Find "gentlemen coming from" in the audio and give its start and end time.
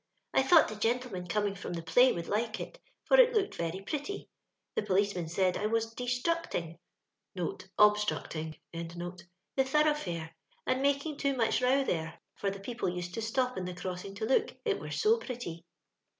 0.75-1.73